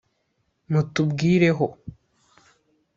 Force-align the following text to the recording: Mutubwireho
Mutubwireho 0.71 1.67